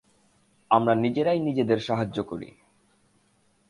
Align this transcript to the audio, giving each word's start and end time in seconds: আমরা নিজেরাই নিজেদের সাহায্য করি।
আমরা 0.71 0.93
নিজেরাই 0.95 1.39
নিজেদের 1.39 1.79
সাহায্য 1.79 2.17
করি। 2.23 2.49